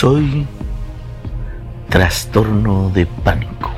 [0.00, 0.46] Soy
[1.90, 3.70] trastorno de pánico.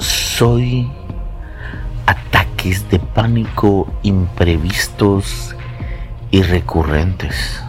[0.00, 0.90] Soy
[2.06, 5.54] ataques de pánico imprevistos
[6.32, 7.62] y recurrentes.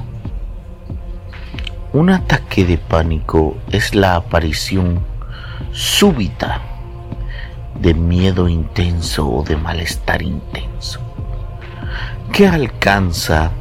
[1.93, 5.05] Un ataque de pánico es la aparición
[5.71, 6.59] súbita
[7.79, 10.99] de miedo intenso o de malestar intenso
[12.33, 13.51] que alcanza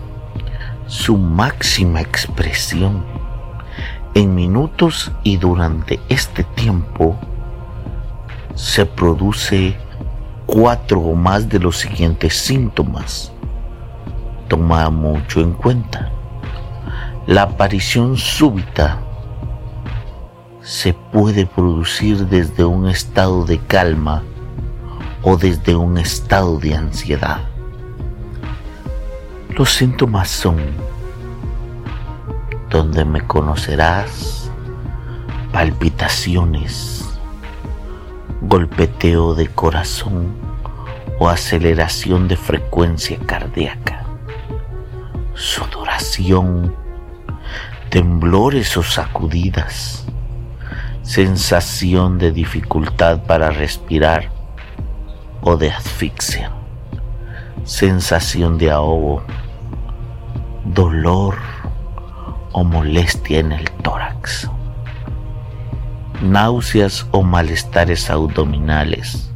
[0.88, 3.04] su máxima expresión
[4.14, 7.16] en minutos y durante este tiempo
[8.54, 9.76] se produce
[10.46, 13.32] cuatro o más de los siguientes síntomas.
[14.48, 16.10] Toma mucho en cuenta.
[17.26, 18.98] La aparición súbita
[20.62, 24.22] se puede producir desde un estado de calma
[25.22, 27.47] o desde un estado de ansiedad.
[29.58, 30.56] Los síntomas son
[32.70, 34.52] donde me conocerás,
[35.50, 37.18] palpitaciones,
[38.40, 40.28] golpeteo de corazón
[41.18, 44.04] o aceleración de frecuencia cardíaca,
[45.34, 46.72] sudoración,
[47.90, 50.06] temblores o sacudidas,
[51.02, 54.30] sensación de dificultad para respirar
[55.40, 56.52] o de asfixia,
[57.64, 59.24] sensación de ahogo,
[60.74, 61.36] dolor
[62.52, 64.48] o molestia en el tórax,
[66.22, 69.30] náuseas o malestares abdominales,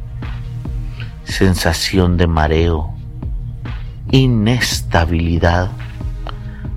[1.23, 2.93] sensación de mareo,
[4.11, 5.71] inestabilidad,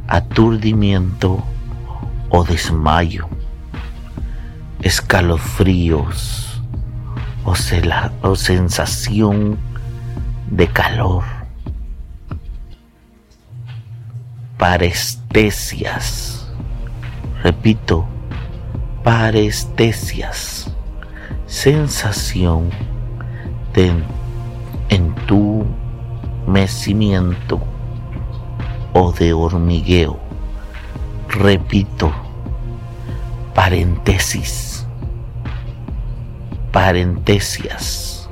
[0.09, 1.43] aturdimiento
[2.31, 3.29] o desmayo,
[4.83, 6.63] escalofríos
[7.45, 9.59] o, sensación
[10.51, 11.36] de calor
[14.59, 16.53] parestesias.
[17.43, 18.07] Repito,
[19.03, 20.71] parestesias.
[21.47, 22.71] Sensación
[23.75, 23.93] de
[24.89, 27.61] entumecimiento
[28.93, 30.19] o de hormigueo.
[31.29, 32.13] Repito,
[33.55, 34.87] paréntesis.
[36.73, 38.29] Parentesias.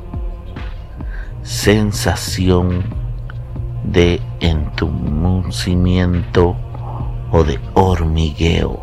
[1.42, 3.03] Sensación
[3.84, 6.56] de entumecimiento
[7.30, 8.82] o de hormigueo,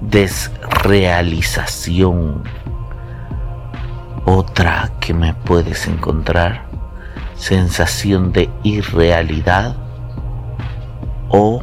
[0.00, 2.42] desrealización.
[4.26, 6.66] Otra que me puedes encontrar,
[7.36, 9.76] sensación de irrealidad
[11.28, 11.62] o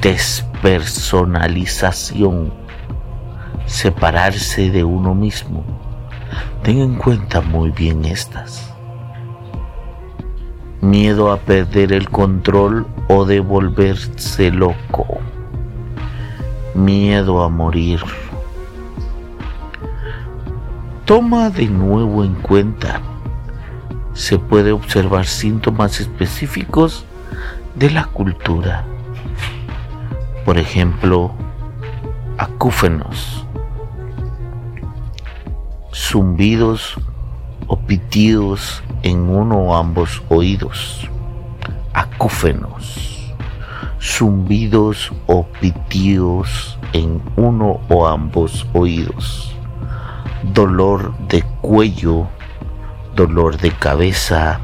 [0.00, 2.52] despersonalización,
[3.66, 5.64] separarse de uno mismo.
[6.62, 8.71] Ten en cuenta muy bien estas
[10.82, 15.20] miedo a perder el control o de volverse loco,
[16.74, 18.00] miedo a morir.
[21.04, 23.00] Toma de nuevo en cuenta,
[24.12, 27.04] se puede observar síntomas específicos
[27.76, 28.84] de la cultura.
[30.44, 31.32] Por ejemplo,
[32.38, 33.46] acúfenos,
[35.94, 36.98] zumbidos
[37.72, 41.08] o pitidos en uno o ambos oídos,
[41.94, 43.32] acúfenos,
[43.98, 49.56] zumbidos o pitidos en uno o ambos oídos,
[50.52, 52.28] dolor de cuello,
[53.16, 54.60] dolor de cabeza,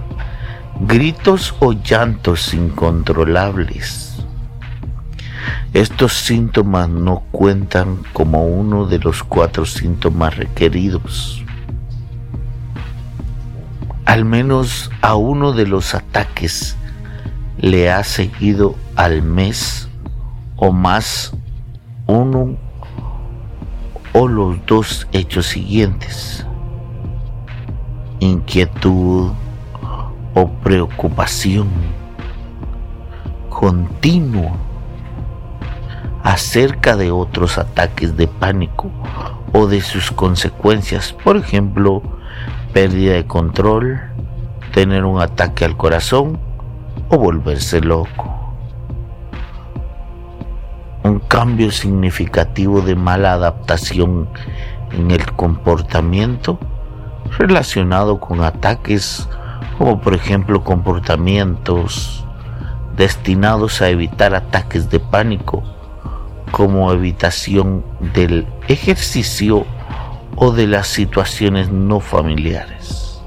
[0.79, 4.23] gritos o llantos incontrolables.
[5.73, 11.43] Estos síntomas no cuentan como uno de los cuatro síntomas requeridos
[14.09, 16.79] al menos a uno de los ataques
[17.59, 19.87] le ha seguido al mes
[20.57, 21.35] o más
[22.07, 22.57] uno
[24.15, 26.47] o los dos hechos siguientes.
[28.21, 29.33] Inquietud
[30.35, 31.69] o preocupación
[33.51, 34.53] continua
[36.23, 38.91] acerca de otros ataques de pánico
[39.53, 42.18] o de sus consecuencias, por ejemplo,
[42.73, 44.01] pérdida de control,
[44.73, 46.39] tener un ataque al corazón
[47.09, 48.35] o volverse loco.
[51.05, 54.29] Un cambio significativo de mala adaptación
[54.93, 56.59] en el comportamiento
[57.39, 59.29] relacionado con ataques
[59.77, 62.25] como por ejemplo comportamientos
[62.97, 65.63] destinados a evitar ataques de pánico
[66.51, 67.85] como evitación
[68.15, 69.67] del ejercicio
[70.41, 73.21] o de las situaciones no familiares.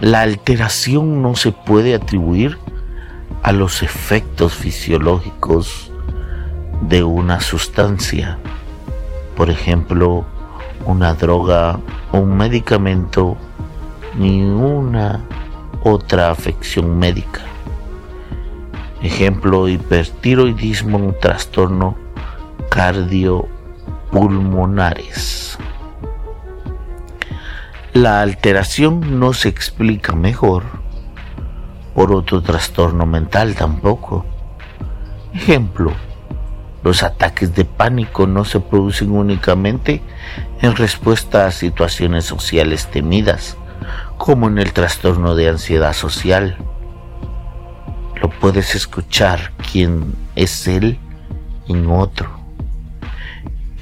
[0.00, 2.58] La alteración no se puede atribuir
[3.42, 5.90] a los efectos fisiológicos
[6.82, 8.38] de una sustancia,
[9.36, 10.24] por ejemplo,
[10.86, 11.80] una droga
[12.12, 13.36] o un medicamento,
[14.16, 15.20] ni una
[15.82, 17.40] otra afección médica.
[19.02, 22.09] Ejemplo, hipertiroidismo, un trastorno
[22.70, 25.58] cardiopulmonares.
[27.92, 30.62] La alteración no se explica mejor
[31.94, 34.24] por otro trastorno mental tampoco.
[35.34, 35.92] Ejemplo,
[36.82, 40.02] los ataques de pánico no se producen únicamente
[40.62, 43.56] en respuesta a situaciones sociales temidas,
[44.16, 46.56] como en el trastorno de ansiedad social.
[48.22, 50.98] Lo puedes escuchar quién es él
[51.68, 52.39] en otro.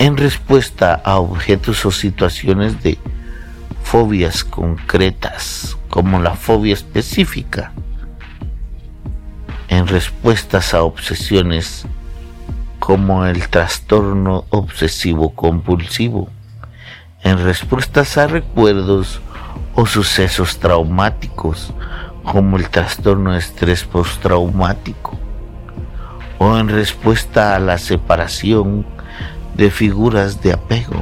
[0.01, 2.99] En respuesta a objetos o situaciones de
[3.83, 7.73] fobias concretas, como la fobia específica.
[9.69, 11.85] En respuestas a obsesiones
[12.79, 16.29] como el trastorno obsesivo compulsivo,
[17.25, 19.21] en respuestas a recuerdos
[19.75, 21.73] o sucesos traumáticos
[22.23, 25.19] como el trastorno de estrés postraumático,
[26.39, 28.87] o en respuesta a la separación
[29.59, 31.01] de figuras de apego,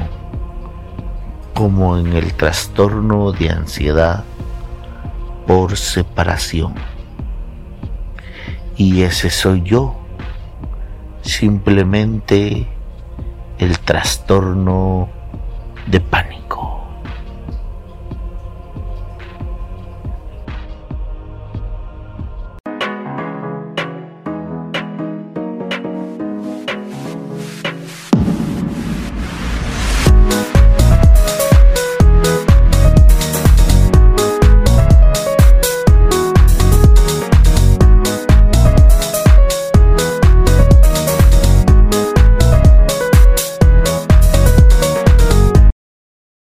[1.53, 4.23] como en el trastorno de ansiedad
[5.45, 6.73] por separación.
[8.75, 9.95] Y ese soy yo
[11.21, 12.67] simplemente
[13.59, 15.07] el trastorno
[15.85, 16.56] de pánico.